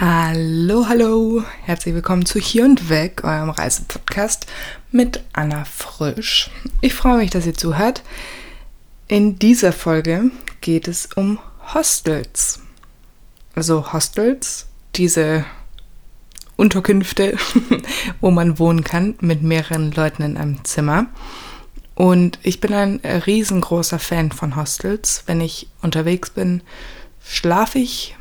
[0.00, 4.46] Hallo, hallo, herzlich willkommen zu Hier und Weg, eurem Reisepodcast
[4.90, 6.50] mit Anna Frisch.
[6.80, 8.02] Ich freue mich, dass ihr zuhört.
[9.08, 10.30] In dieser Folge
[10.62, 11.38] geht es um
[11.74, 12.60] Hostels.
[13.54, 15.44] Also Hostels, diese
[16.56, 17.36] Unterkünfte,
[18.22, 21.08] wo man wohnen kann mit mehreren Leuten in einem Zimmer.
[21.94, 25.24] Und ich bin ein riesengroßer Fan von Hostels.
[25.26, 26.62] Wenn ich unterwegs bin,
[27.22, 28.16] schlafe ich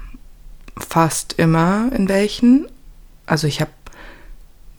[0.83, 2.67] fast immer in welchen.
[3.25, 3.71] Also ich habe,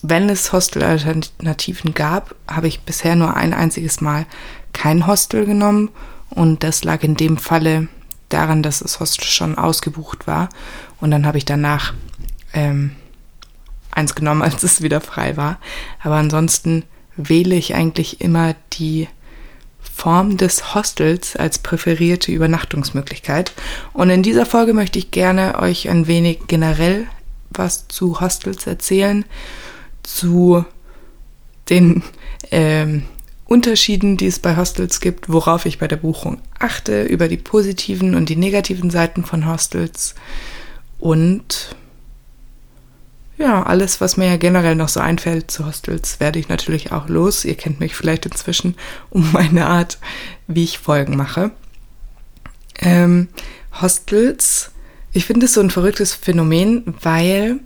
[0.03, 4.27] wenn es Hostel-Alternativen gab, habe ich bisher nur ein einziges Mal
[4.73, 5.91] kein Hostel genommen.
[6.31, 7.89] Und das lag in dem Falle
[8.29, 10.49] daran, dass das Hostel schon ausgebucht war.
[11.01, 11.95] Und dann habe ich danach
[12.53, 12.93] ähm,
[13.91, 15.59] eins genommen, als es wieder frei war.
[16.03, 16.85] Aber ansonsten
[17.17, 19.09] wähle ich eigentlich immer die
[19.83, 23.53] Form des Hostels als präferierte Übernachtungsmöglichkeit.
[23.93, 27.07] Und in dieser Folge möchte ich gerne euch ein wenig generell
[27.51, 29.25] was zu Hostels erzählen,
[30.03, 30.65] zu
[31.69, 32.03] den
[32.51, 33.05] ähm,
[33.45, 38.15] Unterschieden, die es bei Hostels gibt, worauf ich bei der Buchung achte, über die positiven
[38.15, 40.15] und die negativen Seiten von Hostels
[40.99, 41.75] und
[43.41, 47.09] ja, alles, was mir ja generell noch so einfällt zu Hostels, werde ich natürlich auch
[47.09, 47.47] los.
[47.47, 48.77] Ihr kennt mich vielleicht inzwischen
[49.11, 49.99] um meine Art,
[50.47, 51.51] wie ich Folgen mache.
[52.79, 53.29] Ähm,
[53.81, 54.73] Hostels,
[55.13, 57.61] ich finde es so ein verrücktes Phänomen, weil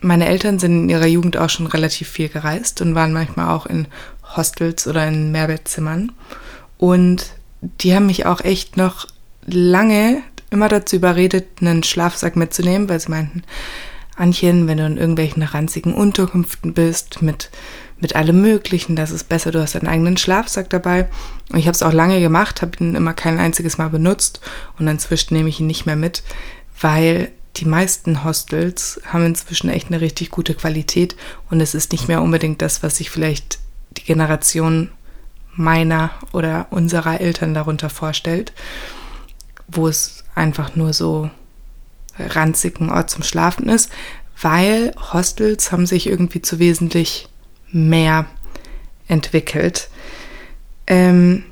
[0.00, 3.66] meine Eltern sind in ihrer Jugend auch schon relativ viel gereist und waren manchmal auch
[3.66, 3.88] in
[4.36, 6.12] Hostels oder in Mehrbettzimmern.
[6.78, 7.26] Und
[7.60, 9.08] die haben mich auch echt noch
[9.46, 13.42] lange immer dazu überredet, einen Schlafsack mitzunehmen, weil sie meinten,
[14.16, 17.50] Anchen, wenn du in irgendwelchen ranzigen Unterkünften bist, mit,
[17.98, 21.08] mit allem Möglichen, das ist besser, du hast deinen eigenen Schlafsack dabei.
[21.50, 24.40] Und ich habe es auch lange gemacht, habe ihn immer kein einziges Mal benutzt
[24.78, 26.22] und inzwischen nehme ich ihn nicht mehr mit,
[26.80, 31.14] weil die meisten Hostels haben inzwischen echt eine richtig gute Qualität
[31.50, 33.58] und es ist nicht mehr unbedingt das, was sich vielleicht
[33.96, 34.90] die Generation
[35.54, 38.52] meiner oder unserer Eltern darunter vorstellt,
[39.68, 41.30] wo es einfach nur so
[42.18, 43.90] ranzigen Ort zum Schlafen ist,
[44.40, 47.28] weil Hostels haben sich irgendwie zu wesentlich
[47.70, 48.26] mehr
[49.08, 49.88] entwickelt.
[50.86, 51.44] Ähm,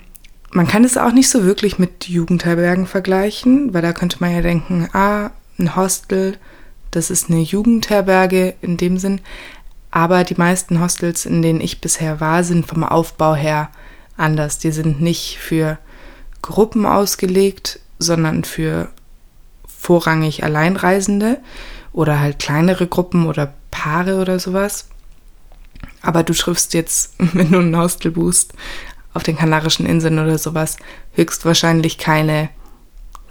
[0.51, 4.43] man kann es auch nicht so wirklich mit Jugendherbergen vergleichen, weil da könnte man ja
[4.43, 6.37] denken, ah, ein Hostel,
[6.91, 9.21] das ist eine Jugendherberge in dem Sinn.
[9.91, 13.71] Aber die meisten Hostels, in denen ich bisher war, sind vom Aufbau her
[14.17, 14.59] anders.
[14.59, 15.79] Die sind nicht für
[16.43, 18.91] Gruppen ausgelegt, sondern für
[19.83, 21.41] vorrangig Alleinreisende
[21.93, 24.87] oder halt kleinere Gruppen oder Paare oder sowas.
[26.03, 28.53] Aber du triffst jetzt, wenn du ein Hostel buchst,
[29.13, 30.77] auf den Kanarischen Inseln oder sowas,
[31.15, 32.49] höchstwahrscheinlich keine,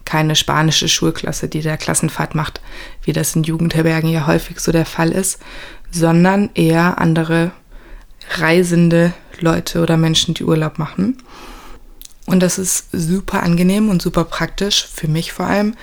[0.03, 2.59] keine spanische Schulklasse, die der Klassenfahrt macht,
[3.03, 5.39] wie das in Jugendherbergen ja häufig so der Fall ist,
[5.89, 7.51] sondern eher andere
[8.37, 11.17] reisende Leute oder Menschen, die Urlaub machen.
[12.25, 15.75] Und das ist super angenehm und super praktisch, für mich vor allem,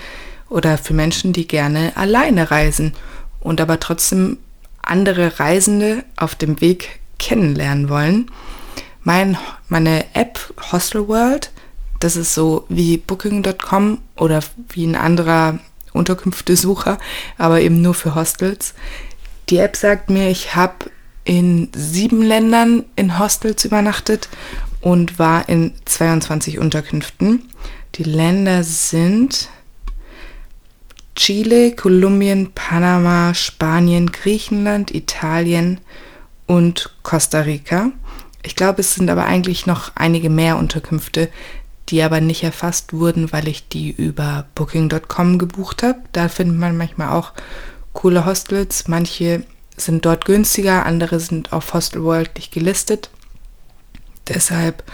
[0.49, 2.95] oder für Menschen, die gerne alleine reisen
[3.41, 4.39] und aber trotzdem
[4.83, 8.31] andere Reisende auf dem Weg kennenlernen wollen.
[9.03, 9.37] Mein,
[9.69, 10.39] meine App
[10.73, 11.51] Hostel World,
[12.01, 15.59] das ist so wie Booking.com oder wie ein anderer
[15.93, 16.99] Unterkünftesucher,
[17.37, 18.75] aber eben nur für Hostels.
[19.49, 20.91] Die App sagt mir, ich habe
[21.25, 24.29] in sieben Ländern in Hostels übernachtet
[24.81, 27.51] und war in 22 Unterkünften.
[27.97, 29.49] Die Länder sind
[31.19, 35.81] Chile, Kolumbien, Panama, Spanien, Griechenland, Italien
[36.47, 37.91] und Costa Rica.
[38.45, 41.29] Ich glaube, es sind aber eigentlich noch einige mehr Unterkünfte,
[41.89, 45.99] die aber nicht erfasst wurden, weil ich die über Booking.com gebucht habe.
[46.13, 47.33] Da findet man manchmal auch
[47.95, 48.87] coole Hostels.
[48.87, 49.43] Manche
[49.77, 53.11] sind dort günstiger, andere sind auf Hostel World nicht gelistet.
[54.29, 54.85] Deshalb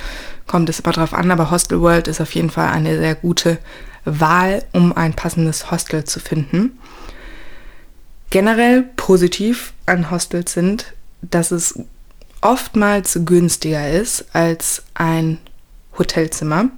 [0.47, 3.59] kommt es immer drauf an, aber Hostel World ist auf jeden Fall eine sehr gute
[4.05, 6.79] Wahl, um ein passendes Hostel zu finden.
[8.31, 10.93] Generell positiv an Hostels sind,
[11.23, 11.79] dass es
[12.41, 15.39] oftmals günstiger ist als ein
[15.99, 16.71] Hotelzimmer.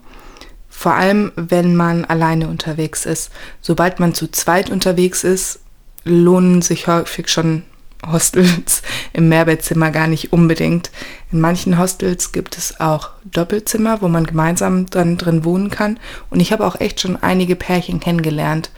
[0.68, 3.30] Vor allem, wenn man alleine unterwegs ist.
[3.62, 5.60] Sobald man zu zweit unterwegs ist,
[6.04, 7.64] lohnen sich häufig schon
[8.04, 8.82] Hostels
[9.12, 10.90] im Mehrbettzimmer gar nicht unbedingt.
[11.32, 15.98] In manchen Hostels gibt es auch Doppelzimmer, wo man gemeinsam dann drin wohnen kann.
[16.30, 18.70] Und ich habe auch echt schon einige Pärchen kennengelernt.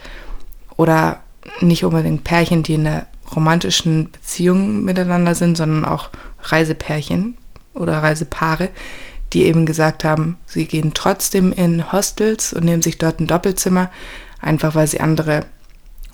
[0.77, 1.21] Oder
[1.61, 3.05] nicht unbedingt Pärchen, die in einer
[3.35, 6.09] romantischen Beziehung miteinander sind, sondern auch
[6.41, 7.37] Reisepärchen
[7.73, 8.69] oder Reisepaare,
[9.33, 13.91] die eben gesagt haben, sie gehen trotzdem in Hostels und nehmen sich dort ein Doppelzimmer,
[14.41, 15.45] einfach weil sie andere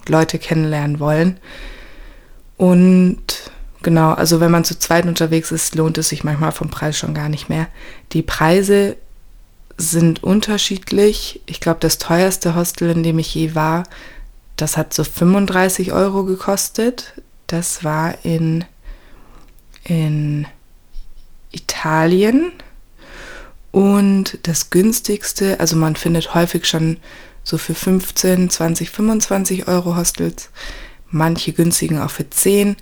[0.08, 1.38] Leute kennenlernen wollen.
[2.58, 6.98] Und genau, also wenn man zu zweit unterwegs ist, lohnt es sich manchmal vom Preis
[6.98, 7.68] schon gar nicht mehr.
[8.14, 8.98] Die Preise
[9.78, 11.42] sind unterschiedlich.
[11.46, 13.84] Ich glaube, das teuerste Hostel, in dem ich je war,
[14.56, 17.14] das hat so 35 Euro gekostet.
[17.48, 18.64] Das war in,
[19.84, 20.48] in
[21.52, 22.54] Italien.
[23.72, 26.98] Und das günstigste, also man findet häufig schon
[27.44, 30.50] so für 15, 20, 25 Euro Hostels.
[31.16, 32.76] Manche günstigen auch für 10.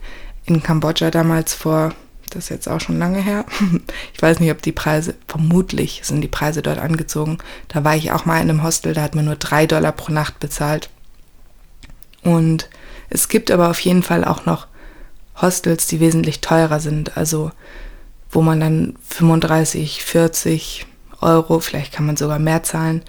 [0.46, 1.94] In Kambodscha damals vor,
[2.32, 3.46] das ist jetzt auch schon lange her.
[4.16, 7.38] Ich weiß nicht, ob die Preise, vermutlich sind die Preise dort angezogen.
[7.68, 10.12] Da war ich auch mal in einem Hostel, da hat man nur 3 Dollar pro
[10.12, 10.90] Nacht bezahlt.
[12.24, 12.72] Und
[13.12, 14.66] es gibt aber auf jeden Fall auch noch
[15.40, 17.16] Hostels, die wesentlich teurer sind.
[17.16, 17.52] Also
[18.32, 20.88] wo man dann 35, 40
[21.22, 23.04] Euro, vielleicht kann man sogar mehr zahlen,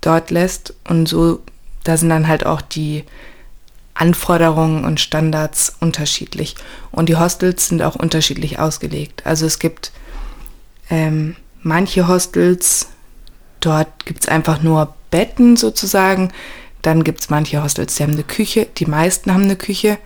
[0.00, 0.74] dort lässt.
[0.88, 1.42] Und so,
[1.84, 3.04] da sind dann halt auch die
[3.98, 6.54] Anforderungen und Standards unterschiedlich.
[6.92, 9.22] Und die Hostels sind auch unterschiedlich ausgelegt.
[9.26, 9.92] Also es gibt
[10.88, 12.86] ähm, manche Hostels,
[13.60, 16.32] dort gibt es einfach nur Betten sozusagen.
[16.82, 18.68] Dann gibt es manche Hostels, die haben eine Küche.
[18.76, 19.98] Die meisten haben eine Küche,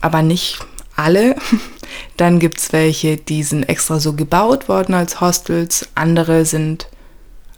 [0.00, 0.58] aber nicht
[0.96, 1.36] alle.
[2.16, 5.88] Dann gibt es welche, die sind extra so gebaut worden als Hostels.
[5.94, 6.88] Andere sind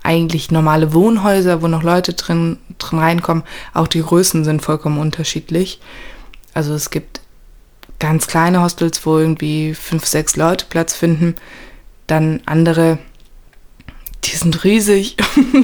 [0.03, 3.45] eigentlich normale Wohnhäuser, wo noch Leute drin, drin reinkommen.
[3.75, 5.81] Auch die Größen sind vollkommen unterschiedlich.
[6.55, 7.21] Also es gibt
[7.99, 11.35] ganz kleine Hostels, wo irgendwie fünf, sechs Leute Platz finden.
[12.07, 12.99] Dann andere,
[14.25, 15.17] die sind riesig.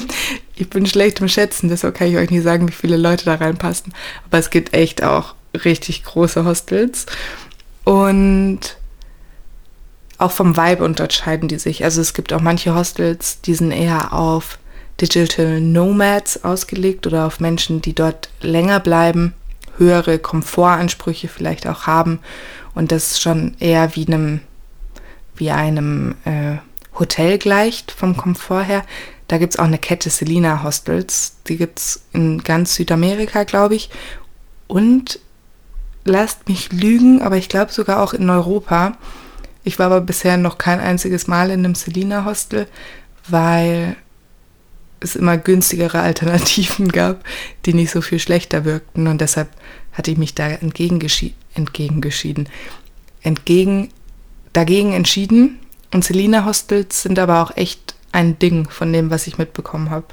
[0.56, 3.34] ich bin schlecht im Schätzen, deshalb kann ich euch nicht sagen, wie viele Leute da
[3.34, 3.94] reinpassen.
[4.26, 5.34] Aber es gibt echt auch
[5.64, 7.06] richtig große Hostels.
[7.84, 8.76] Und
[10.18, 11.84] auch vom Vibe unterscheiden die sich.
[11.84, 14.58] Also es gibt auch manche Hostels, die sind eher auf
[15.00, 19.34] Digital Nomads ausgelegt oder auf Menschen, die dort länger bleiben,
[19.76, 22.20] höhere Komfortansprüche vielleicht auch haben.
[22.74, 24.40] Und das schon eher wie einem,
[25.36, 26.56] wie einem äh,
[26.98, 28.84] Hotel gleicht vom Komfort her.
[29.28, 31.36] Da gibt es auch eine Kette Selina Hostels.
[31.48, 33.90] Die gibt es in ganz Südamerika, glaube ich.
[34.66, 35.18] Und
[36.04, 38.96] lasst mich lügen, aber ich glaube sogar auch in Europa.
[39.64, 42.68] Ich war aber bisher noch kein einziges Mal in einem Selina Hostel,
[43.26, 43.96] weil
[45.04, 47.24] es immer günstigere Alternativen gab,
[47.66, 49.06] die nicht so viel schlechter wirkten.
[49.06, 49.50] Und deshalb
[49.92, 52.48] hatte ich mich da entgegengeschieden,
[53.22, 53.90] entgegen,
[54.52, 55.58] dagegen entschieden.
[55.92, 60.06] Und Selina Hostels sind aber auch echt ein Ding von dem, was ich mitbekommen habe.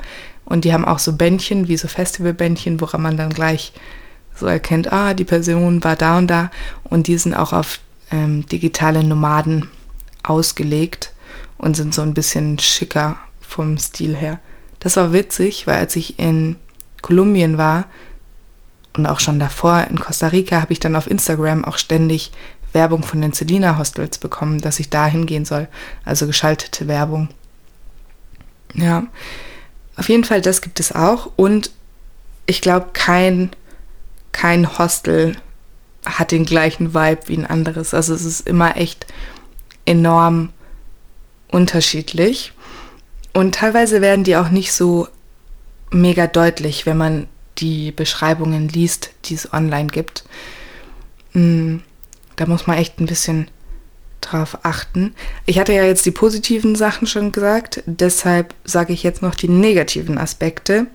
[0.46, 3.74] Und die haben auch so Bändchen, wie so Festivalbändchen, woran man dann gleich
[4.36, 6.52] so erkennt, ah, die Person war da und da.
[6.84, 7.80] Und die sind auch auf
[8.12, 9.70] ähm, digitale Nomaden
[10.24, 11.14] ausgelegt
[11.58, 14.40] und sind so ein bisschen schicker vom Stil her.
[14.82, 16.58] Das war witzig, weil als ich in
[17.02, 17.86] Kolumbien war
[18.98, 22.32] und auch schon davor in Costa Rica, habe ich dann auf Instagram auch ständig
[22.74, 25.68] Werbung von den Celina Hostels bekommen, dass ich da hingehen soll.
[26.04, 27.30] Also geschaltete Werbung.
[28.74, 29.04] Ja,
[29.98, 31.32] auf jeden Fall, das gibt es auch.
[31.36, 31.72] Und
[32.48, 33.52] ich glaube, kein,
[34.32, 35.36] kein Hostel
[36.06, 37.94] hat den gleichen Vibe wie ein anderes.
[37.94, 39.06] Also es ist immer echt
[39.86, 40.50] enorm
[41.50, 42.54] unterschiedlich.
[43.34, 45.08] Und teilweise werden die auch nicht so
[45.92, 50.24] mega deutlich, wenn man die Beschreibungen liest, die es online gibt.
[51.34, 51.82] Hm,
[52.36, 53.50] da muss man echt ein bisschen
[54.20, 55.14] drauf achten.
[55.46, 59.50] Ich hatte ja jetzt die positiven Sachen schon gesagt, deshalb sage ich jetzt noch die
[59.50, 60.88] negativen Aspekte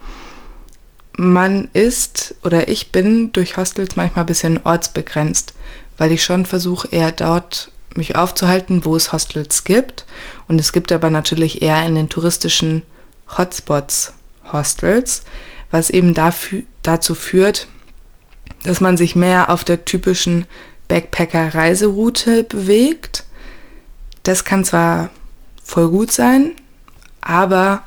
[1.17, 5.55] man ist oder ich bin durch Hostels manchmal ein bisschen ortsbegrenzt,
[5.97, 10.07] weil ich schon versuche, eher dort mich aufzuhalten, wo es Hostels gibt.
[10.49, 12.83] Und es gibt aber natürlich eher in den touristischen
[13.37, 14.13] Hotspots
[14.53, 15.23] Hostels,
[15.71, 17.67] was eben dafür, dazu führt,
[18.63, 20.47] dass man sich mehr auf der typischen
[20.89, 23.25] Backpacker-Reiseroute bewegt.
[24.23, 25.11] Das kann zwar
[25.63, 26.53] voll gut sein,
[27.21, 27.83] aber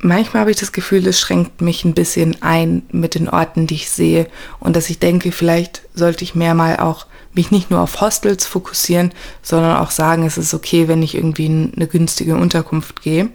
[0.00, 3.74] manchmal habe ich das Gefühl, es schränkt mich ein bisschen ein mit den Orten, die
[3.74, 7.80] ich sehe und dass ich denke, vielleicht sollte ich mehr mal auch mich nicht nur
[7.80, 12.36] auf Hostels fokussieren, sondern auch sagen, es ist okay, wenn ich irgendwie in eine günstige
[12.36, 13.28] Unterkunft gehe,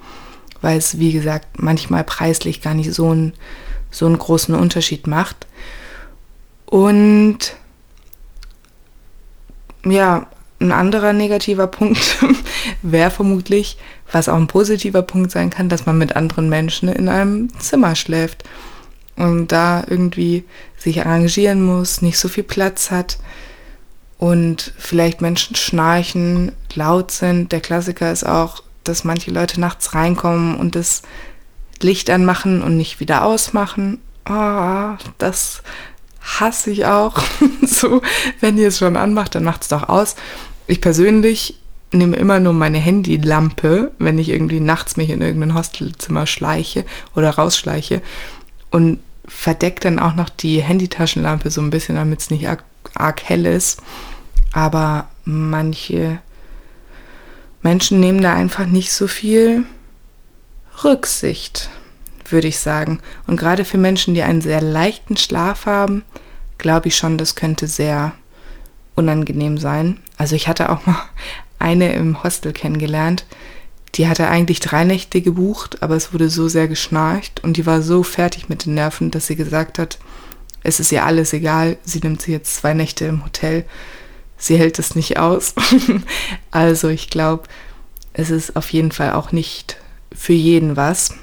[0.61, 3.33] weil es, wie gesagt, manchmal preislich gar nicht so, ein,
[3.91, 5.47] so einen großen Unterschied macht.
[6.65, 7.55] Und
[9.85, 10.27] ja,
[10.59, 12.17] ein anderer negativer Punkt
[12.81, 13.77] wäre vermutlich,
[14.11, 17.95] was auch ein positiver Punkt sein kann, dass man mit anderen Menschen in einem Zimmer
[17.95, 18.43] schläft
[19.15, 20.43] und da irgendwie
[20.77, 23.17] sich arrangieren muss, nicht so viel Platz hat
[24.25, 27.51] und vielleicht Menschen schnarchen, laut sind.
[27.51, 31.01] Der Klassiker ist auch, dass manche Leute nachts reinkommen und das
[31.81, 35.61] Licht anmachen und nicht wieder ausmachen oh, das
[36.21, 37.21] hasse ich auch.
[37.61, 38.01] so,
[38.39, 40.15] wenn ihr es schon anmacht, dann macht es doch aus.
[40.67, 41.59] Ich persönlich
[41.91, 46.83] nehme immer nur meine Handylampe, wenn ich irgendwie nachts mich in irgendein Hostelzimmer schleiche
[47.15, 48.01] oder rausschleiche
[48.71, 52.63] und verdecke dann auch noch die Handytaschenlampe so ein bisschen, damit es nicht arg,
[52.95, 53.81] arg hell ist.
[54.55, 56.19] Aber manche
[57.61, 59.65] Menschen nehmen da einfach nicht so viel
[60.81, 61.69] Rücksicht,
[62.29, 63.01] würde ich sagen.
[63.27, 66.03] Und gerade für Menschen, die einen sehr leichten Schlaf haben,
[66.57, 68.13] glaube ich schon, das könnte sehr
[68.95, 69.99] unangenehm sein.
[70.17, 71.03] Also ich hatte auch mal
[71.59, 73.25] eine im Hostel kennengelernt,
[73.95, 77.81] die hatte eigentlich drei Nächte gebucht, aber es wurde so sehr geschnarcht und die war
[77.81, 79.99] so fertig mit den Nerven, dass sie gesagt hat,
[80.63, 83.65] es ist ihr alles egal, sie nimmt sie jetzt zwei Nächte im Hotel,
[84.37, 85.53] sie hält es nicht aus.
[86.51, 87.43] also ich glaube,
[88.13, 89.77] es ist auf jeden Fall auch nicht
[90.13, 91.15] für jeden was.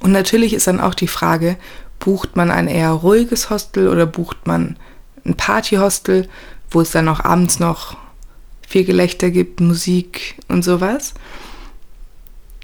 [0.00, 1.56] Und natürlich ist dann auch die Frage,
[1.98, 4.76] bucht man ein eher ruhiges Hostel oder bucht man
[5.24, 6.28] ein Partyhostel,
[6.70, 7.96] wo es dann auch abends noch
[8.66, 11.14] viel Gelächter gibt, Musik und sowas.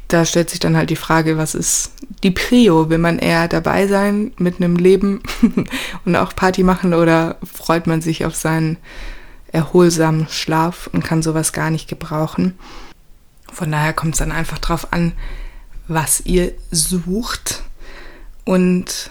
[0.08, 1.92] Da stellt sich dann halt die Frage, was ist
[2.22, 2.90] die Prio?
[2.90, 5.22] Will man eher dabei sein mit einem Leben
[6.04, 8.76] und auch Party machen oder freut man sich auf seinen
[9.54, 12.58] erholsamen Schlaf und kann sowas gar nicht gebrauchen?
[13.52, 15.12] Von daher kommt es dann einfach drauf an,
[15.86, 17.62] was ihr sucht.
[18.44, 19.10] Und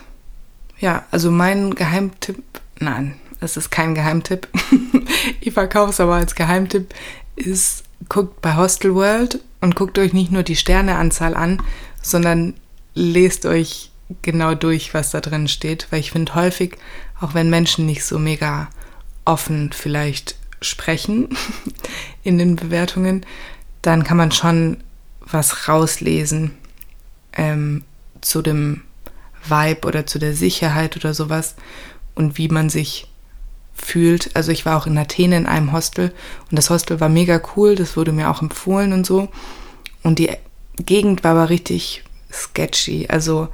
[0.80, 2.44] ja, also mein Geheimtipp,
[2.80, 4.48] nein, es ist kein Geheimtipp.
[5.40, 6.94] ich verkaufe es aber als Geheimtipp,
[7.38, 11.64] ist, guckt bei Hostel World und guckt euch nicht nur die Sterneanzahl an,
[12.02, 12.54] sondern
[12.96, 15.88] lest euch genau durch, was da drin steht.
[15.90, 16.78] Weil ich finde häufig,
[17.22, 18.68] auch wenn Menschen nicht so mega
[19.26, 21.30] offen vielleicht sprechen
[22.24, 23.26] in den Bewertungen,
[23.82, 24.78] dann kann man schon
[25.20, 26.52] was rauslesen
[27.34, 27.84] ähm,
[28.22, 28.82] zu dem
[29.46, 31.56] Vibe oder zu der Sicherheit oder sowas
[32.16, 33.08] und wie man sich
[33.74, 34.36] fühlt.
[34.36, 36.14] Also ich war auch in Athen in einem Hostel
[36.50, 39.30] und das Hostel war mega cool, das wurde mir auch empfohlen und so.
[40.04, 40.30] Und die
[40.78, 43.08] Gegend war aber richtig sketchy.
[43.10, 43.50] Also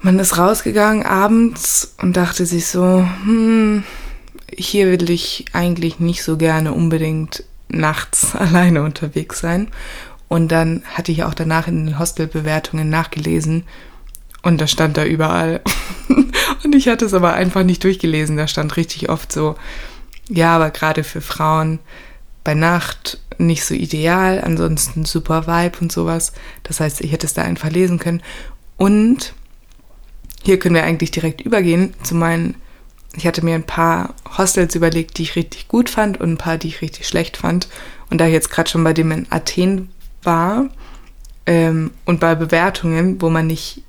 [0.00, 3.84] man ist rausgegangen abends und dachte sich so, hm,
[4.56, 9.68] hier will ich eigentlich nicht so gerne unbedingt nachts alleine unterwegs sein.
[10.28, 13.64] Und dann hatte ich auch danach in den Hostelbewertungen nachgelesen
[14.42, 15.60] und da stand da überall.
[16.64, 18.36] und ich hatte es aber einfach nicht durchgelesen.
[18.36, 19.56] Da stand richtig oft so,
[20.28, 21.78] ja, aber gerade für Frauen
[22.42, 26.32] bei Nacht nicht so ideal, ansonsten super Vibe und sowas.
[26.62, 28.22] Das heißt, ich hätte es da einfach lesen können.
[28.76, 29.34] Und
[30.46, 32.54] hier können wir eigentlich direkt übergehen zu meinen
[33.16, 36.58] ich hatte mir ein paar Hostels überlegt, die ich richtig gut fand und ein paar,
[36.58, 37.68] die ich richtig schlecht fand.
[38.10, 39.88] Und da ich jetzt gerade schon bei dem in Athen
[40.22, 40.68] war
[41.46, 43.82] ähm, und bei Bewertungen, wo man nicht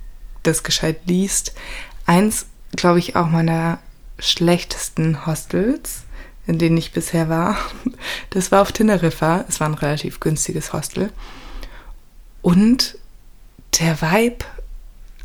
[0.43, 1.53] das gescheit liest,
[2.05, 2.45] eins,
[2.75, 3.79] glaube ich, auch meiner
[4.17, 6.03] schlechtesten Hostels,
[6.47, 7.57] in denen ich bisher war,
[8.29, 9.43] das war auf Teneriffa.
[9.49, 11.11] Es war ein relativ günstiges Hostel.
[12.41, 12.97] Und
[13.79, 14.45] der Vibe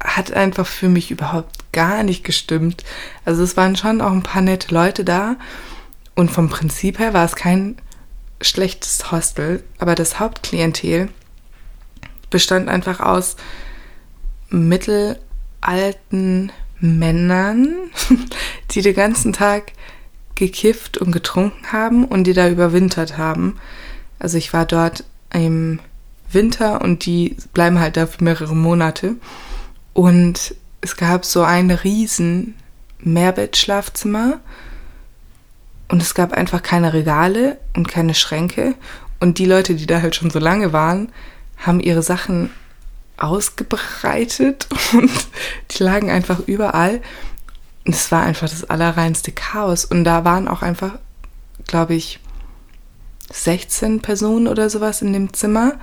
[0.02, 2.84] hat einfach für mich überhaupt gar nicht gestimmt.
[3.24, 5.36] Also es waren schon auch ein paar nette Leute da
[6.14, 7.76] und vom Prinzip her war es kein
[8.40, 11.08] schlechtes Hostel, aber das Hauptklientel
[12.30, 13.36] bestand einfach aus
[14.48, 17.68] mittelalten Männern,
[18.72, 19.72] die den ganzen Tag
[20.34, 23.58] gekifft und getrunken haben und die da überwintert haben.
[24.18, 25.78] Also ich war dort im
[26.30, 29.16] Winter und die bleiben halt da für mehrere Monate.
[29.92, 32.54] Und es gab so ein riesen
[33.00, 34.40] Mehrbettschlafzimmer
[35.88, 38.74] und es gab einfach keine Regale und keine Schränke.
[39.20, 41.12] Und die Leute, die da halt schon so lange waren,
[41.58, 42.50] haben ihre Sachen
[43.18, 45.10] ausgebreitet und
[45.70, 47.00] die lagen einfach überall.
[47.84, 49.84] Und es war einfach das allerreinste Chaos.
[49.84, 50.92] Und da waren auch einfach,
[51.66, 52.20] glaube ich,
[53.32, 55.74] 16 Personen oder sowas in dem Zimmer.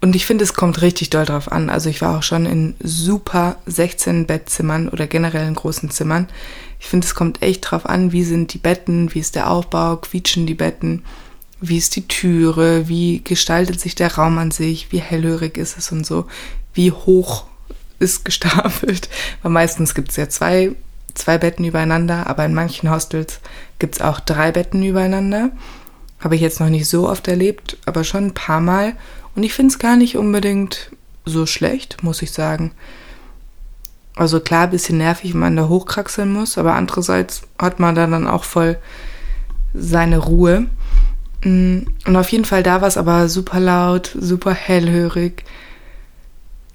[0.00, 1.70] Und ich finde, es kommt richtig doll drauf an.
[1.70, 6.28] Also ich war auch schon in super 16 Bettzimmern oder generell in großen Zimmern.
[6.78, 9.96] Ich finde, es kommt echt drauf an, wie sind die Betten, wie ist der Aufbau,
[9.96, 11.02] quietschen die Betten,
[11.60, 15.90] wie ist die Türe, wie gestaltet sich der Raum an sich, wie hellhörig ist es
[15.92, 16.26] und so,
[16.74, 17.46] wie hoch
[17.98, 19.08] ist gestapelt.
[19.42, 20.72] Weil meistens gibt es ja zwei,
[21.14, 23.40] zwei Betten übereinander, aber in manchen Hostels
[23.78, 25.50] gibt es auch drei Betten übereinander.
[26.20, 28.94] Habe ich jetzt noch nicht so oft erlebt, aber schon ein paar Mal.
[29.34, 30.90] Und ich finde es gar nicht unbedingt
[31.24, 32.72] so schlecht, muss ich sagen.
[34.16, 38.28] Also klar, bisschen nervig, wenn man da hochkraxeln muss, aber andererseits hat man da dann
[38.28, 38.78] auch voll
[39.72, 40.66] seine Ruhe.
[41.42, 45.44] Mm, und auf jeden Fall da war es aber super laut, super hellhörig.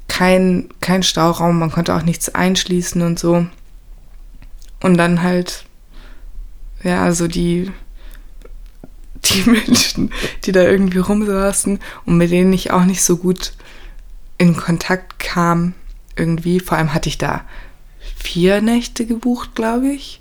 [0.09, 3.45] kein, kein Stauraum, man konnte auch nichts einschließen und so.
[4.81, 5.63] Und dann halt,
[6.83, 7.71] ja, also die,
[9.25, 10.11] die Menschen,
[10.43, 13.53] die da irgendwie rumsaßen und mit denen ich auch nicht so gut
[14.37, 15.73] in Kontakt kam,
[16.15, 16.59] irgendwie.
[16.59, 17.43] Vor allem hatte ich da
[18.17, 20.19] vier Nächte gebucht, glaube ich.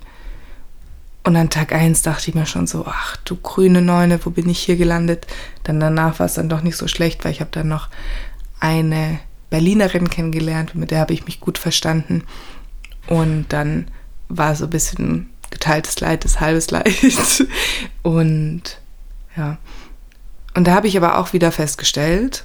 [1.23, 4.49] Und an Tag 1 dachte ich mir schon so, ach du grüne Neune, wo bin
[4.49, 5.27] ich hier gelandet?
[5.63, 7.89] Dann danach war es dann doch nicht so schlecht, weil ich habe dann noch
[8.59, 12.23] eine Berlinerin kennengelernt, mit der habe ich mich gut verstanden.
[13.07, 13.89] Und dann
[14.29, 16.93] war so ein bisschen geteiltes Leid, das halbes Leid.
[18.03, 18.79] Und
[19.39, 19.57] ja.
[20.53, 22.43] Und da habe ich aber auch wieder festgestellt,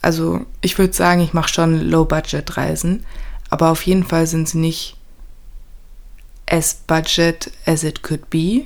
[0.00, 3.04] also ich würde sagen, ich mache schon Low-Budget-Reisen,
[3.50, 4.96] aber auf jeden Fall sind sie nicht
[6.48, 8.64] as budget as it could be.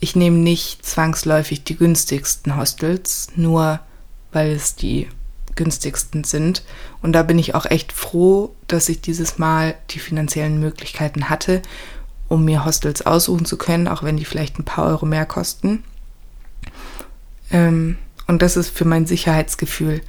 [0.00, 3.80] Ich nehme nicht zwangsläufig die günstigsten Hostels, nur
[4.32, 5.08] weil es die
[5.54, 6.64] günstigsten sind.
[7.00, 11.62] Und da bin ich auch echt froh, dass ich dieses Mal die finanziellen Möglichkeiten hatte,
[12.28, 15.84] um mir Hostels aussuchen zu können, auch wenn die vielleicht ein paar Euro mehr kosten.
[17.50, 20.00] Ähm, und das ist für mein Sicherheitsgefühl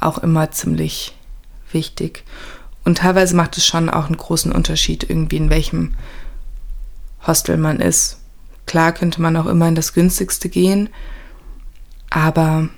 [0.00, 1.16] auch immer ziemlich
[1.72, 2.24] wichtig.
[2.84, 5.94] Und teilweise macht es schon auch einen großen Unterschied, irgendwie in welchem
[7.26, 8.18] Hostel man ist.
[8.66, 10.88] Klar könnte man auch immer in das günstigste gehen,
[12.10, 12.68] aber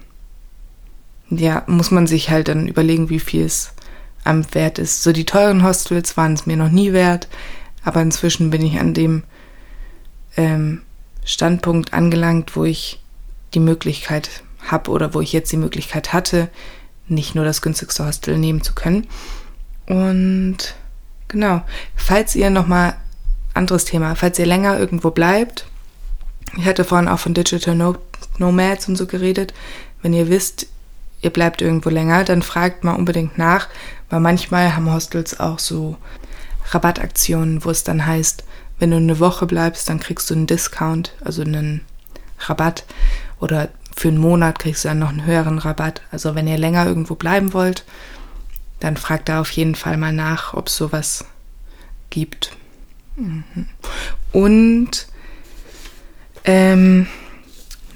[1.30, 3.72] ja, muss man sich halt dann überlegen, wie viel es
[4.24, 5.02] am Wert ist.
[5.02, 7.28] So die teuren Hostels waren es mir noch nie wert,
[7.84, 9.24] aber inzwischen bin ich an dem
[10.36, 10.82] ähm,
[11.24, 13.00] Standpunkt angelangt, wo ich
[13.54, 16.48] die Möglichkeit habe oder wo ich jetzt die Möglichkeit hatte,
[17.06, 19.06] nicht nur das günstigste Hostel nehmen zu können.
[19.86, 20.74] Und
[21.28, 21.62] genau,
[21.96, 22.94] falls ihr nochmal
[23.54, 25.66] anderes Thema, falls ihr länger irgendwo bleibt,
[26.56, 27.96] ich hatte vorhin auch von Digital
[28.38, 29.54] Nomads und so geredet,
[30.02, 30.66] wenn ihr wisst,
[31.22, 33.68] ihr bleibt irgendwo länger, dann fragt mal unbedingt nach,
[34.10, 35.96] weil manchmal haben Hostels auch so
[36.70, 38.44] Rabattaktionen, wo es dann heißt,
[38.78, 41.80] wenn du eine Woche bleibst, dann kriegst du einen Discount, also einen
[42.38, 42.84] Rabatt
[43.40, 46.02] oder für einen Monat kriegst du dann noch einen höheren Rabatt.
[46.10, 47.84] Also wenn ihr länger irgendwo bleiben wollt,
[48.80, 51.24] dann fragt da auf jeden Fall mal nach, ob es sowas
[52.10, 52.56] gibt.
[53.16, 53.44] Mhm.
[54.32, 55.08] Und
[56.44, 57.06] ähm,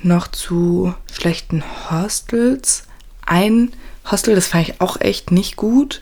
[0.03, 2.85] noch zu schlechten Hostels
[3.25, 3.73] ein
[4.11, 6.01] Hostel, das fand ich auch echt nicht gut.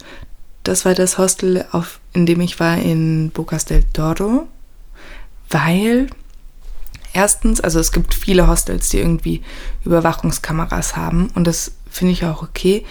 [0.63, 4.49] Das war das Hostel, auf, in dem ich war in Bocas del Toro,
[5.51, 6.09] weil
[7.13, 9.43] erstens, also es gibt viele Hostels, die irgendwie
[9.85, 12.85] Überwachungskameras haben und das finde ich auch okay,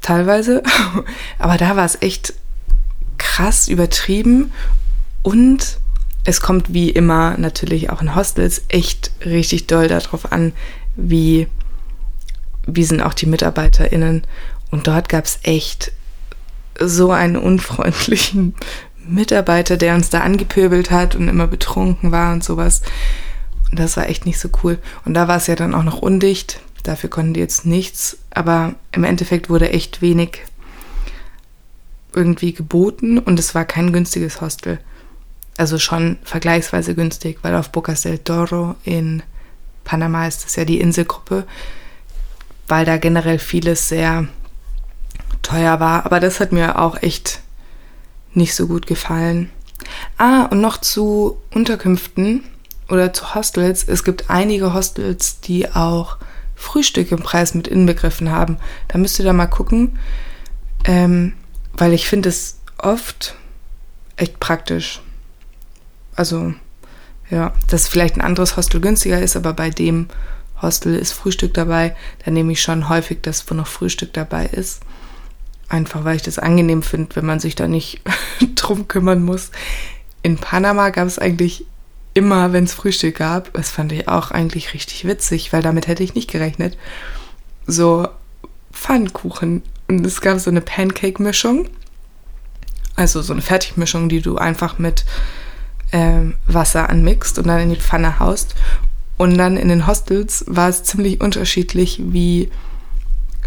[0.00, 0.62] teilweise,
[1.38, 2.34] aber da war es echt
[3.18, 4.52] krass übertrieben
[5.22, 5.78] und
[6.24, 10.52] es kommt wie immer natürlich auch in Hostels echt richtig doll darauf an,
[10.96, 11.48] wie
[12.66, 14.22] wie sind auch die MitarbeiterInnen.
[14.70, 15.92] Und dort gab es echt
[16.78, 18.54] so einen unfreundlichen
[19.06, 22.82] Mitarbeiter, der uns da angepöbelt hat und immer betrunken war und sowas.
[23.70, 24.78] Und das war echt nicht so cool.
[25.04, 26.60] Und da war es ja dann auch noch undicht.
[26.82, 28.18] Dafür konnten die jetzt nichts.
[28.30, 30.42] Aber im Endeffekt wurde echt wenig
[32.14, 34.78] irgendwie geboten und es war kein günstiges Hostel.
[35.56, 39.22] Also schon vergleichsweise günstig, weil auf Bocas del Toro in
[39.84, 41.46] Panama ist das ja die Inselgruppe
[42.72, 44.26] weil da generell vieles sehr
[45.42, 46.06] teuer war.
[46.06, 47.41] Aber das hat mir auch echt
[48.34, 49.50] nicht so gut gefallen.
[50.16, 52.44] Ah, und noch zu Unterkünften
[52.88, 53.84] oder zu Hostels.
[53.86, 56.18] Es gibt einige Hostels, die auch
[56.54, 58.58] Frühstück im Preis mit inbegriffen haben.
[58.88, 59.98] Da müsst ihr da mal gucken,
[60.84, 61.32] ähm,
[61.72, 63.34] weil ich finde es oft
[64.16, 65.00] echt praktisch.
[66.14, 66.54] Also,
[67.30, 70.08] ja, dass vielleicht ein anderes Hostel günstiger ist, aber bei dem
[70.60, 74.80] Hostel ist Frühstück dabei, dann nehme ich schon häufig das, wo noch Frühstück dabei ist.
[75.72, 78.02] Einfach weil ich das angenehm finde, wenn man sich da nicht
[78.56, 79.50] drum kümmern muss.
[80.22, 81.64] In Panama gab es eigentlich
[82.12, 86.02] immer, wenn es Frühstück gab, das fand ich auch eigentlich richtig witzig, weil damit hätte
[86.02, 86.76] ich nicht gerechnet,
[87.66, 88.06] so
[88.70, 89.62] Pfannkuchen.
[89.88, 91.70] Und es gab so eine Pancake-Mischung,
[92.94, 95.06] also so eine Fertigmischung, die du einfach mit
[95.90, 98.56] ähm, Wasser anmixt und dann in die Pfanne haust.
[99.16, 102.50] Und dann in den Hostels war es ziemlich unterschiedlich, wie,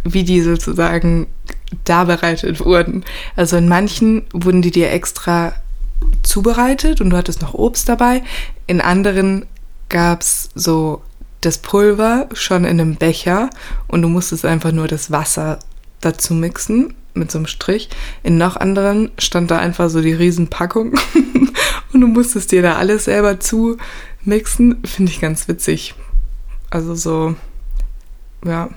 [0.03, 1.27] wie die sozusagen
[1.84, 3.04] da bereitet wurden.
[3.36, 5.54] Also in manchen wurden die dir extra
[6.23, 8.23] zubereitet und du hattest noch Obst dabei.
[8.67, 9.45] In anderen
[9.89, 11.01] gab es so
[11.41, 13.49] das Pulver schon in einem Becher
[13.88, 15.60] und du musstest einfach nur das Wasser
[16.01, 17.89] dazu mixen mit so einem Strich.
[18.23, 20.93] In noch anderen stand da einfach so die Riesenpackung
[21.93, 23.78] und du musstest dir da alles selber zu
[24.23, 25.95] mixen, finde ich ganz witzig.
[26.69, 27.36] Also so,
[28.43, 28.69] ja,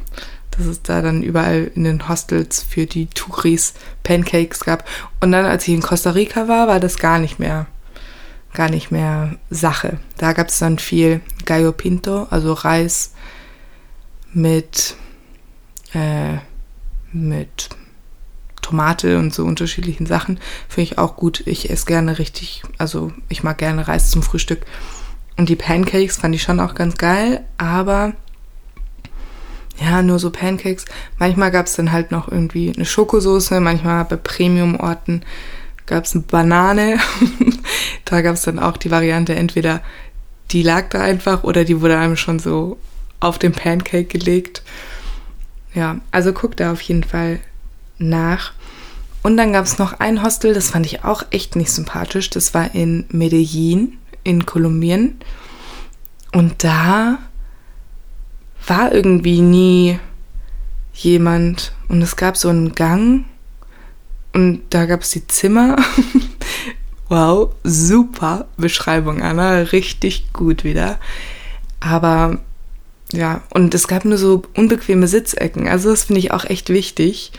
[0.59, 4.85] dass es da dann überall in den Hostels für die Touris Pancakes gab.
[5.21, 7.66] Und dann, als ich in Costa Rica war, war das gar nicht mehr,
[8.53, 9.99] gar nicht mehr Sache.
[10.18, 13.14] Da gab es dann viel Gallo Pinto, also Reis
[14.33, 14.97] mit,
[15.94, 16.38] äh,
[17.12, 17.71] mit
[18.61, 20.40] Tomate und so unterschiedlichen Sachen.
[20.68, 21.42] Finde ich auch gut.
[21.47, 24.66] Ich esse gerne richtig, also ich mag gerne Reis zum Frühstück.
[25.37, 28.14] Und die Pancakes fand ich schon auch ganz geil, aber
[29.80, 30.84] ja, nur so Pancakes.
[31.18, 35.22] Manchmal gab es dann halt noch irgendwie eine Schokosoße, manchmal bei Premium-Orten
[35.86, 36.98] gab es eine Banane.
[38.04, 39.80] da gab es dann auch die Variante, entweder
[40.50, 42.78] die lag da einfach oder die wurde einem schon so
[43.20, 44.62] auf den Pancake gelegt.
[45.74, 47.40] Ja, also guck da auf jeden Fall
[47.98, 48.52] nach.
[49.22, 52.30] Und dann gab es noch ein Hostel, das fand ich auch echt nicht sympathisch.
[52.30, 55.18] Das war in Medellin in Kolumbien.
[56.32, 57.18] Und da
[58.68, 59.98] war irgendwie nie
[60.94, 61.72] jemand.
[61.88, 63.24] Und es gab so einen Gang
[64.33, 65.76] und da gab es die Zimmer.
[67.09, 69.61] wow, super Beschreibung, Anna.
[69.61, 70.98] Richtig gut wieder.
[71.81, 72.38] Aber
[73.12, 75.66] ja, und es gab nur so unbequeme Sitzecken.
[75.68, 77.33] Also das finde ich auch echt wichtig.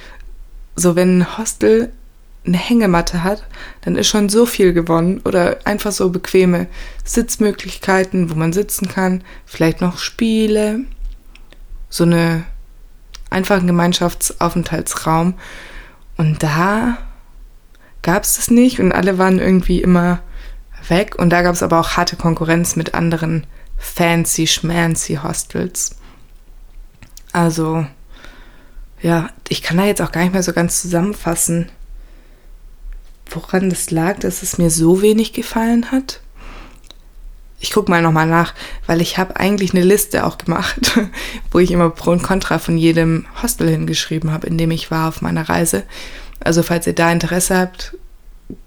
[0.75, 1.91] So, wenn ein Hostel
[2.45, 3.43] eine Hängematte hat,
[3.81, 5.21] dann ist schon so viel gewonnen.
[5.25, 6.67] Oder einfach so bequeme
[7.03, 9.23] Sitzmöglichkeiten, wo man sitzen kann.
[9.45, 10.85] Vielleicht noch Spiele.
[11.89, 12.43] So eine
[13.29, 15.35] einfachen Gemeinschaftsaufenthaltsraum.
[16.17, 16.97] Und da
[18.01, 20.21] gab es das nicht und alle waren irgendwie immer
[20.87, 21.15] weg.
[21.17, 23.45] Und da gab es aber auch harte Konkurrenz mit anderen
[23.77, 25.95] fancy schmancy Hostels.
[27.31, 27.85] Also,
[29.01, 31.69] ja, ich kann da jetzt auch gar nicht mehr so ganz zusammenfassen,
[33.29, 36.21] woran das lag, dass es mir so wenig gefallen hat.
[37.59, 38.53] Ich gucke mal nochmal nach,
[38.87, 40.97] weil ich habe eigentlich eine Liste auch gemacht,
[41.51, 45.09] wo ich immer Pro und Contra von jedem Hostel hingeschrieben habe, in dem ich war
[45.09, 45.83] auf meiner Reise.
[46.39, 47.97] Also falls ihr da Interesse habt,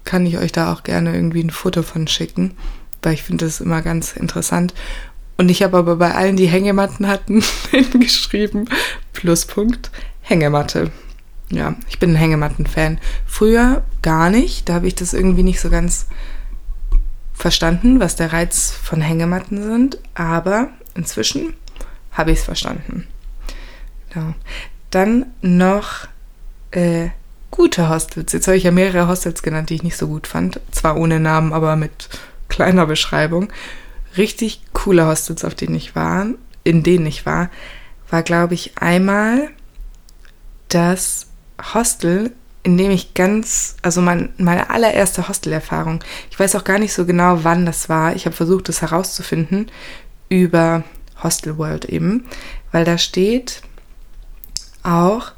[0.03, 2.55] kann ich euch da auch gerne irgendwie ein Foto von schicken,
[3.01, 4.73] weil ich finde das immer ganz interessant.
[5.37, 8.69] Und ich habe aber bei allen, die Hängematten hatten, hingeschrieben,
[9.11, 10.91] Pluspunkt, Hängematte.
[11.49, 12.99] Ja, ich bin ein Hängematten-Fan.
[13.25, 16.07] Früher gar nicht, da habe ich das irgendwie nicht so ganz
[17.33, 21.53] verstanden, was der Reiz von Hängematten sind, aber inzwischen
[22.11, 23.07] habe ich es verstanden.
[24.13, 24.33] Genau.
[24.91, 26.07] Dann noch
[26.71, 27.09] äh,
[27.49, 28.33] gute Hostels.
[28.33, 30.59] Jetzt habe ich ja mehrere Hostels genannt, die ich nicht so gut fand.
[30.71, 32.09] Zwar ohne Namen, aber mit
[32.49, 33.51] kleiner Beschreibung.
[34.17, 36.27] Richtig coole Hostels, auf denen ich war,
[36.63, 37.49] in denen ich war,
[38.09, 39.49] war, glaube ich, einmal
[40.69, 41.27] das
[41.73, 42.31] Hostel
[42.63, 47.05] in dem ich ganz, also mein, meine allererste Hostelerfahrung, ich weiß auch gar nicht so
[47.05, 48.15] genau, wann das war.
[48.15, 49.69] Ich habe versucht, das herauszufinden
[50.29, 50.83] über
[51.21, 52.25] Hostel World eben,
[52.71, 53.61] weil da steht
[54.81, 55.31] auch,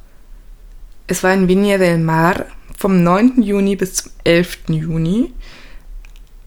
[1.08, 2.46] es war in Viña del Mar
[2.78, 3.42] vom 9.
[3.42, 4.70] Juni bis zum 11.
[4.70, 5.34] Juni.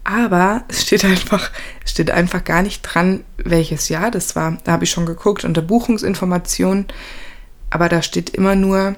[0.03, 1.51] Aber es steht einfach,
[1.85, 4.57] es steht einfach gar nicht dran, welches Jahr das war.
[4.63, 6.87] Da habe ich schon geguckt unter Buchungsinformationen,
[7.69, 8.95] aber da steht immer nur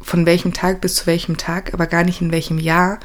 [0.00, 2.98] von welchem Tag bis zu welchem Tag, aber gar nicht in welchem Jahr.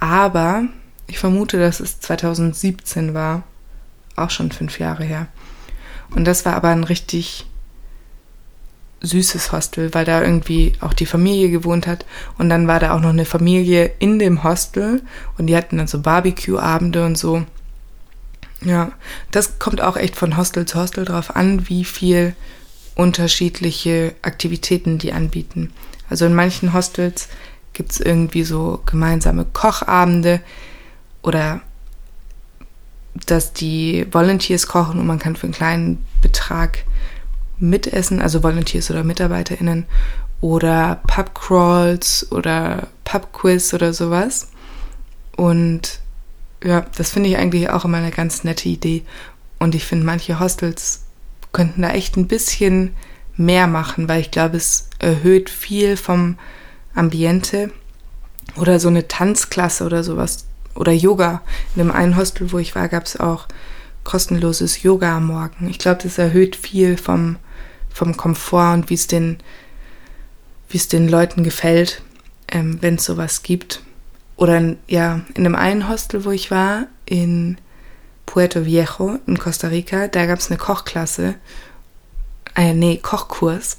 [0.00, 0.64] Aber
[1.06, 3.44] ich vermute, dass es 2017 war.
[4.16, 5.28] Auch schon fünf Jahre her.
[6.14, 7.46] Und das war aber ein richtig
[9.02, 12.06] süßes Hostel, weil da irgendwie auch die Familie gewohnt hat.
[12.38, 15.02] Und dann war da auch noch eine Familie in dem Hostel
[15.38, 17.44] und die hatten dann so Barbecue-Abende und so.
[18.64, 18.92] Ja,
[19.32, 22.36] das kommt auch echt von Hostel zu Hostel drauf an, wie viel
[22.94, 25.72] unterschiedliche Aktivitäten die anbieten.
[26.12, 27.28] Also in manchen Hostels
[27.72, 30.40] gibt es irgendwie so gemeinsame Kochabende
[31.22, 31.62] oder
[33.24, 36.84] dass die Volunteers kochen und man kann für einen kleinen Betrag
[37.56, 39.86] mitessen, also Volunteers oder MitarbeiterInnen
[40.42, 44.48] oder Pubcrawls oder Pubquiz oder sowas.
[45.34, 46.00] Und
[46.62, 49.02] ja, das finde ich eigentlich auch immer eine ganz nette Idee.
[49.58, 51.04] Und ich finde, manche Hostels
[51.52, 52.92] könnten da echt ein bisschen
[53.36, 56.38] mehr machen, weil ich glaube, es erhöht viel vom
[56.94, 57.70] Ambiente
[58.56, 61.42] oder so eine Tanzklasse oder sowas oder Yoga.
[61.74, 63.46] In dem einen Hostel, wo ich war, gab es auch
[64.04, 65.68] kostenloses Yoga am Morgen.
[65.68, 67.36] Ich glaube, das erhöht viel vom,
[67.90, 69.38] vom Komfort und wie es den,
[70.68, 72.02] wie es den Leuten gefällt,
[72.48, 73.82] ähm, wenn es sowas gibt.
[74.36, 77.58] Oder ja, in dem einen Hostel, wo ich war, in
[78.26, 81.34] Puerto Viejo in Costa Rica, da gab es eine Kochklasse
[82.54, 83.78] äh, nee, Kochkurs.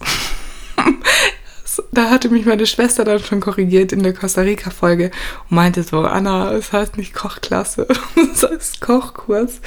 [1.92, 5.12] da hatte mich meine Schwester dann schon korrigiert in der Costa Rica-Folge
[5.50, 7.88] und meinte so, Anna, es heißt nicht Kochklasse,
[8.34, 9.62] es heißt Kochkurs.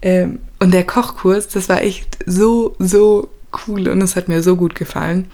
[0.00, 3.28] Ähm, und der Kochkurs, das war echt so, so
[3.66, 5.30] cool und es hat mir so gut gefallen.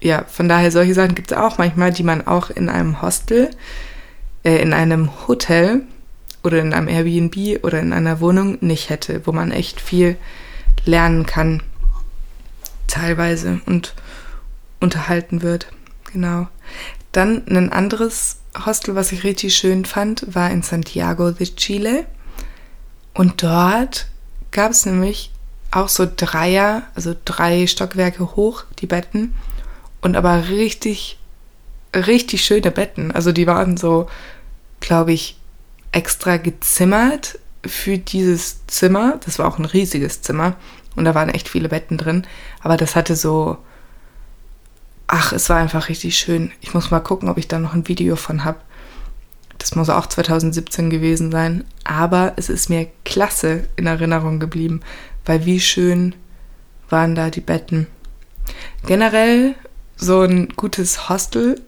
[0.00, 3.50] Ja, von daher solche Sachen gibt es auch manchmal, die man auch in einem Hostel,
[4.42, 5.82] äh, in einem Hotel
[6.42, 10.16] oder in einem Airbnb oder in einer Wohnung nicht hätte, wo man echt viel
[10.84, 11.62] lernen kann,
[12.86, 13.94] teilweise und
[14.80, 15.68] unterhalten wird.
[16.12, 16.48] Genau.
[17.12, 22.06] Dann ein anderes Hostel, was ich richtig schön fand, war in Santiago de Chile.
[23.12, 24.06] Und dort
[24.50, 25.30] gab es nämlich
[25.70, 29.34] auch so Dreier, also drei Stockwerke hoch, die Betten.
[30.00, 31.18] Und aber richtig,
[31.94, 33.10] richtig schöne Betten.
[33.10, 34.08] Also die waren so,
[34.80, 35.36] glaube ich,
[35.92, 39.18] extra gezimmert für dieses Zimmer.
[39.24, 40.56] Das war auch ein riesiges Zimmer.
[40.96, 42.26] Und da waren echt viele Betten drin.
[42.60, 43.58] Aber das hatte so.
[45.06, 46.50] Ach, es war einfach richtig schön.
[46.60, 48.58] Ich muss mal gucken, ob ich da noch ein Video von habe.
[49.58, 51.64] Das muss auch 2017 gewesen sein.
[51.84, 54.80] Aber es ist mir klasse in Erinnerung geblieben,
[55.24, 56.14] weil wie schön
[56.88, 57.86] waren da die Betten.
[58.86, 59.54] Generell
[59.96, 61.60] so ein gutes Hostel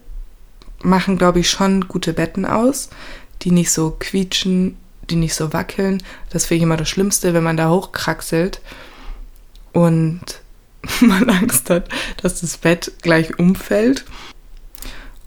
[0.81, 2.89] machen, glaube ich, schon gute Betten aus,
[3.41, 4.77] die nicht so quietschen,
[5.09, 6.03] die nicht so wackeln.
[6.29, 8.61] Das finde ich immer das Schlimmste, wenn man da hochkraxelt
[9.77, 10.21] und
[11.01, 11.87] man Angst hat,
[12.21, 14.05] dass das Bett gleich umfällt.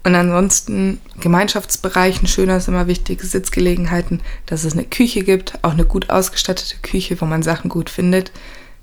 [0.03, 5.85] Und ansonsten Gemeinschaftsbereichen, schöner ist immer wichtig, Sitzgelegenheiten, dass es eine Küche gibt, auch eine
[5.85, 8.31] gut ausgestattete Küche, wo man Sachen gut findet.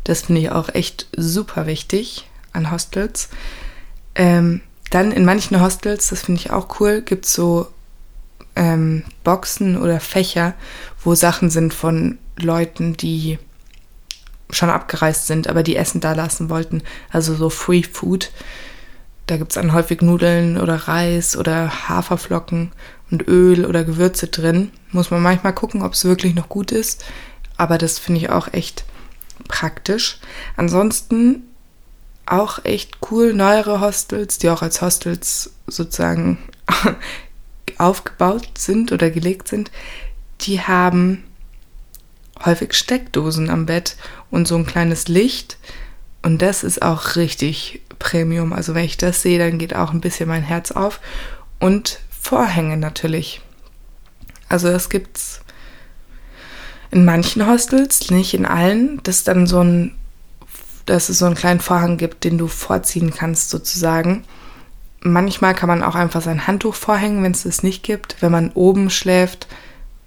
[0.05, 3.29] Das finde ich auch echt super wichtig an Hostels.
[4.15, 7.67] Ähm, dann in manchen Hostels, das finde ich auch cool, gibt es so
[8.57, 10.55] ähm, Boxen oder Fächer,
[11.05, 13.39] wo Sachen sind von Leuten, die
[14.51, 16.83] schon abgereist sind, aber die Essen da lassen wollten.
[17.11, 18.31] Also so Free Food.
[19.27, 22.73] Da gibt es dann häufig Nudeln oder Reis oder Haferflocken
[23.11, 24.71] und Öl oder Gewürze drin.
[24.91, 27.05] Muss man manchmal gucken, ob es wirklich noch gut ist.
[27.57, 28.85] Aber das finde ich auch echt
[29.49, 30.19] praktisch.
[30.57, 31.43] Ansonsten
[32.25, 36.39] auch echt cool, neuere Hostels, die auch als Hostels sozusagen
[37.79, 39.71] aufgebaut sind oder gelegt sind.
[40.43, 41.25] Die haben
[42.45, 43.97] häufig Steckdosen am Bett
[44.31, 45.59] und so ein kleines Licht.
[46.23, 48.53] Und das ist auch richtig Premium.
[48.53, 51.01] Also wenn ich das sehe, dann geht auch ein bisschen mein Herz auf.
[51.59, 53.41] Und Vorhänge natürlich.
[54.49, 55.41] Also das gibt's
[56.91, 59.95] in manchen Hostels, nicht in allen, dass dann so ein,
[60.87, 64.25] dass es so einen kleinen Vorhang gibt, den du vorziehen kannst sozusagen.
[65.01, 68.17] Manchmal kann man auch einfach sein Handtuch vorhängen, wenn es das nicht gibt.
[68.21, 69.47] Wenn man oben schläft,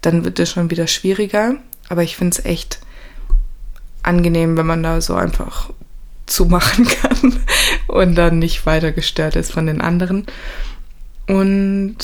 [0.02, 1.56] dann wird es schon wieder schwieriger.
[1.92, 2.80] Aber ich finde es echt
[4.02, 5.72] angenehm, wenn man da so einfach
[6.26, 7.38] zumachen kann
[7.88, 10.26] und dann nicht weiter gestört ist von den anderen.
[11.28, 11.98] Und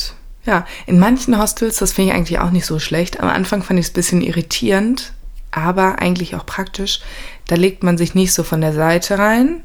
[0.45, 3.21] ja, in manchen Hostels, das finde ich eigentlich auch nicht so schlecht.
[3.21, 5.13] Am Anfang fand ich es ein bisschen irritierend,
[5.51, 6.99] aber eigentlich auch praktisch.
[7.45, 9.63] Da legt man sich nicht so von der Seite rein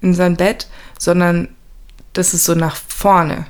[0.00, 0.68] in sein Bett,
[0.98, 1.48] sondern
[2.14, 3.44] das ist so nach vorne.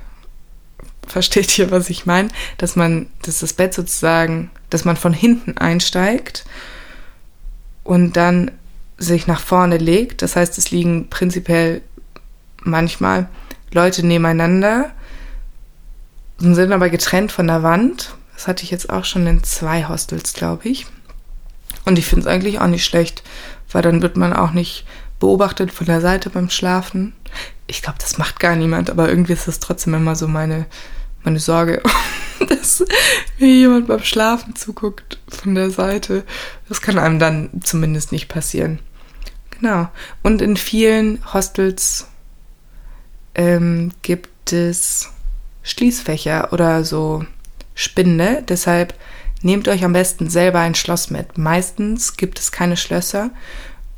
[1.10, 2.28] Versteht ihr, was ich meine?
[2.58, 6.44] Dass man, dass das Bett sozusagen, dass man von hinten einsteigt
[7.82, 8.52] und dann
[8.96, 10.22] sich nach vorne legt.
[10.22, 11.82] Das heißt, es liegen prinzipiell
[12.62, 13.28] manchmal
[13.72, 14.92] Leute nebeneinander
[16.40, 18.14] und sind aber getrennt von der Wand.
[18.34, 20.86] Das hatte ich jetzt auch schon in zwei Hostels, glaube ich.
[21.84, 23.22] Und ich finde es eigentlich auch nicht schlecht,
[23.72, 24.86] weil dann wird man auch nicht
[25.18, 27.14] beobachtet von der Seite beim Schlafen.
[27.66, 30.66] Ich glaube, das macht gar niemand, aber irgendwie ist das trotzdem immer so meine,
[31.22, 31.82] meine Sorge,
[32.48, 32.84] dass
[33.38, 36.24] mir jemand beim Schlafen zuguckt von der Seite.
[36.68, 38.78] Das kann einem dann zumindest nicht passieren.
[39.50, 39.88] Genau.
[40.22, 42.06] Und in vielen Hostels
[43.34, 45.10] ähm, gibt es
[45.62, 47.24] Schließfächer oder so
[47.74, 48.42] Spinde.
[48.48, 48.94] Deshalb
[49.42, 51.38] nehmt euch am besten selber ein Schloss mit.
[51.38, 53.30] Meistens gibt es keine Schlösser.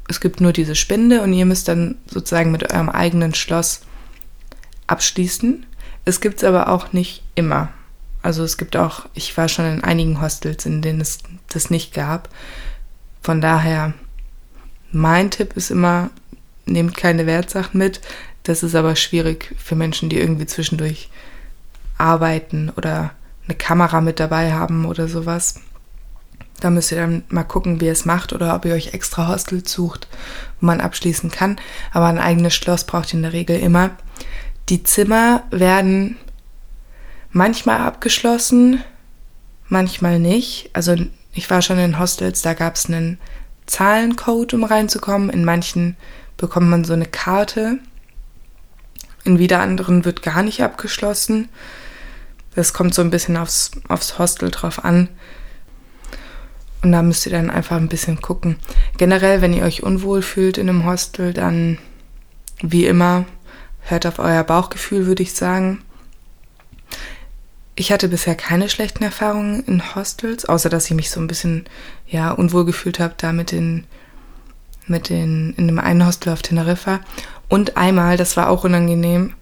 [0.08, 3.82] Es gibt nur diese Spinde und ihr müsst dann sozusagen mit eurem eigenen Schloss
[4.86, 5.64] abschließen.
[6.04, 7.68] Es gibt es aber auch nicht immer.
[8.22, 11.92] Also es gibt auch, ich war schon in einigen Hostels, in denen es das nicht
[11.92, 12.28] gab.
[13.20, 13.94] Von daher
[14.92, 16.10] mein Tipp ist immer,
[16.66, 18.00] nehmt keine Wertsachen mit.
[18.44, 21.08] Das ist aber schwierig für Menschen, die irgendwie zwischendurch
[21.98, 23.12] arbeiten oder
[23.46, 25.60] eine Kamera mit dabei haben oder sowas.
[26.60, 29.26] Da müsst ihr dann mal gucken, wie ihr es macht oder ob ihr euch extra
[29.26, 30.06] Hostels sucht,
[30.60, 31.56] wo man abschließen kann.
[31.92, 33.90] Aber ein eigenes Schloss braucht ihr in der Regel immer.
[34.68, 36.16] Die Zimmer werden
[37.30, 38.82] manchmal abgeschlossen,
[39.68, 40.70] manchmal nicht.
[40.72, 40.96] Also
[41.34, 43.18] ich war schon in Hostels, da gab es einen
[43.66, 45.30] Zahlencode, um reinzukommen.
[45.30, 45.96] In manchen
[46.36, 47.78] bekommt man so eine Karte.
[49.24, 51.48] In wieder anderen wird gar nicht abgeschlossen.
[52.54, 55.08] Das kommt so ein bisschen aufs, aufs Hostel drauf an.
[56.82, 58.56] Und da müsst ihr dann einfach ein bisschen gucken.
[58.98, 61.78] Generell, wenn ihr euch unwohl fühlt in einem Hostel, dann
[62.60, 63.24] wie immer,
[63.82, 65.82] hört auf euer Bauchgefühl, würde ich sagen.
[67.74, 71.64] Ich hatte bisher keine schlechten Erfahrungen in Hostels, außer dass ich mich so ein bisschen
[72.06, 73.84] ja unwohl gefühlt habe, da mit den
[74.86, 77.00] mit den in dem einen Hostel auf Teneriffa
[77.48, 79.34] und einmal, das war auch unangenehm.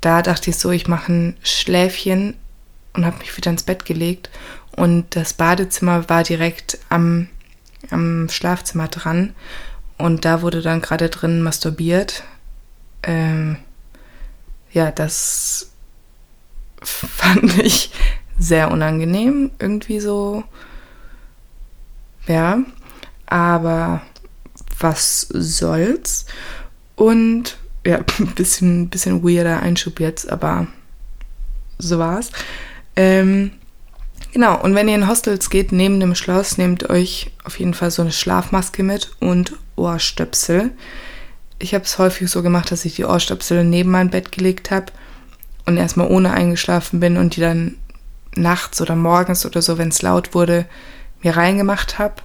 [0.00, 2.36] Da dachte ich so, ich mache ein Schläfchen
[2.94, 4.30] und habe mich wieder ins Bett gelegt
[4.76, 7.28] und das Badezimmer war direkt am
[7.90, 9.34] am Schlafzimmer dran
[9.98, 12.22] und da wurde dann gerade drin masturbiert.
[13.02, 13.56] Ähm,
[14.72, 15.72] ja, das
[16.82, 17.90] fand ich
[18.38, 20.44] sehr unangenehm, irgendwie so.
[22.26, 22.60] Ja,
[23.26, 24.02] aber
[24.78, 26.26] was soll's?
[26.96, 30.66] Und ja, ein bisschen, bisschen weirder Einschub jetzt, aber
[31.78, 32.30] so war's.
[32.94, 33.52] Ähm,
[34.32, 37.90] genau, und wenn ihr in Hostels geht, neben dem Schloss, nehmt euch auf jeden Fall
[37.90, 40.70] so eine Schlafmaske mit und Ohrstöpsel.
[41.62, 44.86] Ich habe es häufig so gemacht, dass ich die Ohrstöpsel neben mein Bett gelegt habe
[45.64, 47.76] und erstmal ohne eingeschlafen bin und die dann
[48.34, 50.66] nachts oder morgens oder so, wenn es laut wurde,
[51.22, 52.16] mir reingemacht habe.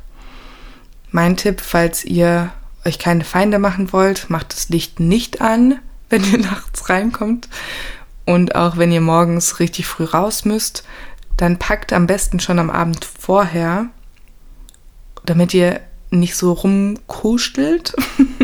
[1.11, 2.51] Mein Tipp, falls ihr
[2.83, 5.77] euch keine Feinde machen wollt, macht das Licht nicht an,
[6.09, 7.47] wenn ihr nachts reinkommt.
[8.25, 10.83] Und auch wenn ihr morgens richtig früh raus müsst,
[11.37, 13.85] dann packt am besten schon am Abend vorher,
[15.25, 17.95] damit ihr nicht so rumkuschelt.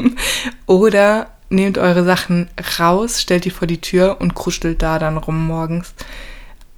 [0.65, 2.49] Oder nehmt eure Sachen
[2.80, 5.93] raus, stellt die vor die Tür und kruschelt da dann rum morgens.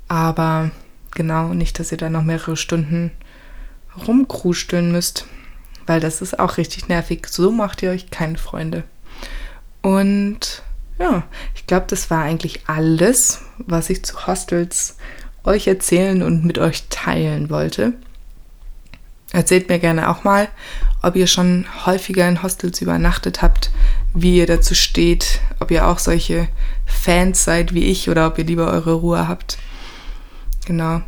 [0.07, 0.71] Aber
[1.15, 3.11] genau, nicht, dass ihr da noch mehrere Stunden
[4.07, 5.25] rumkrusteln müsst,
[5.87, 7.27] weil das ist auch richtig nervig.
[7.27, 8.83] So macht ihr euch keine Freunde.
[9.81, 10.63] Und
[10.99, 11.23] ja,
[11.55, 14.97] ich glaube, das war eigentlich alles, was ich zu Hostels
[15.43, 17.93] euch erzählen und mit euch teilen wollte.
[19.31, 20.47] Erzählt mir gerne auch mal,
[21.01, 23.71] ob ihr schon häufiger in Hostels übernachtet habt,
[24.13, 26.47] wie ihr dazu steht, ob ihr auch solche
[26.85, 29.57] Fans seid wie ich oder ob ihr lieber eure Ruhe habt.
[30.65, 31.01] Genau.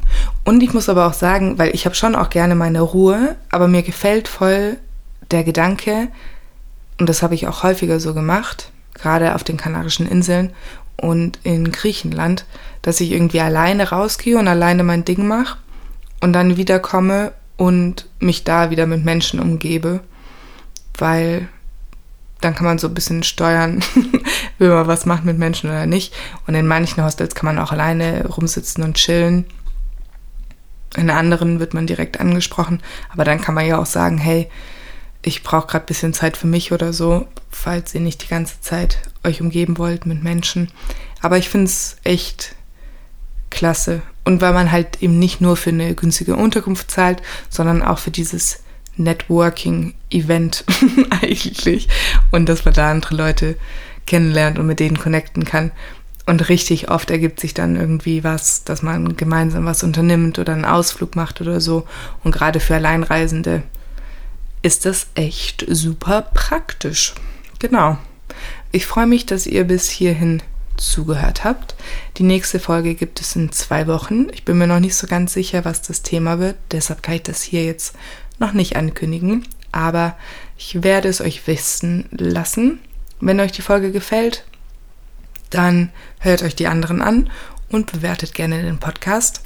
[0.44, 3.68] Und ich muss aber auch sagen, weil ich habe schon auch gerne meine Ruhe, aber
[3.68, 4.78] mir gefällt voll
[5.32, 6.10] der Gedanke,
[7.00, 10.54] und das habe ich auch häufiger so gemacht, gerade auf den Kanarischen Inseln
[10.96, 12.46] und in Griechenland,
[12.82, 15.58] dass ich irgendwie alleine rausgehe und alleine mein Ding mache
[16.22, 20.02] und dann wiederkomme und mich da wieder mit Menschen umgebe,
[20.98, 21.50] weil
[22.42, 23.84] dann kann man so ein bisschen steuern,
[24.60, 26.14] will man was machen mit Menschen oder nicht.
[26.46, 29.46] Und in manchen Hostels kann man auch alleine rumsitzen und chillen.
[30.96, 34.50] In anderen wird man direkt angesprochen, aber dann kann man ja auch sagen, hey,
[35.22, 38.62] ich brauche gerade ein bisschen Zeit für mich oder so, falls ihr nicht die ganze
[38.62, 40.72] Zeit euch umgeben wollt mit Menschen.
[41.22, 42.56] Aber ich finde es echt
[43.50, 44.02] klasse.
[44.28, 48.12] Und weil man halt eben nicht nur für eine günstige Unterkunft zahlt, sondern auch für
[48.12, 48.60] dieses
[48.98, 50.66] Networking-Event
[51.22, 51.88] eigentlich.
[52.32, 53.56] Und dass man da andere Leute
[54.06, 55.72] kennenlernt und mit denen connecten kann.
[56.26, 60.66] Und richtig oft ergibt sich dann irgendwie was, dass man gemeinsam was unternimmt oder einen
[60.66, 61.88] Ausflug macht oder so.
[62.26, 63.64] Und gerade für Alleinreisende
[64.62, 67.16] ist das echt super praktisch.
[67.60, 67.98] Genau.
[68.74, 70.44] Ich freue mich, dass ihr bis hierhin
[70.78, 71.76] zugehört habt.
[72.18, 74.28] Die nächste Folge gibt es in zwei Wochen.
[74.32, 76.56] Ich bin mir noch nicht so ganz sicher, was das Thema wird.
[76.72, 77.96] Deshalb kann ich das hier jetzt
[78.40, 79.48] noch nicht ankündigen.
[79.72, 80.16] Aber
[80.58, 82.80] ich werde es euch wissen lassen.
[83.20, 84.46] Wenn euch die Folge gefällt,
[85.50, 87.30] dann hört euch die anderen an
[87.70, 89.42] und bewertet gerne den Podcast.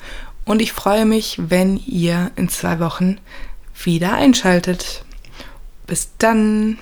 [0.46, 3.18] Und ich freue mich, wenn ihr in zwei Wochen
[3.84, 5.06] wieder einschaltet.
[5.88, 6.78] Bis dann!